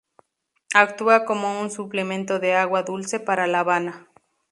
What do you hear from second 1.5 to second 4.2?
un suplemento de agua dulce para La Habana.